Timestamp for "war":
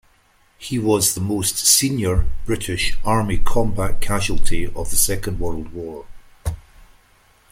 5.73-6.07